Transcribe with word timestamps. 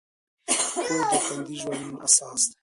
کور 0.87 1.01
د 1.09 1.11
خوندي 1.23 1.55
ژوند 1.61 1.85
اساس 2.05 2.41
دی. 2.49 2.53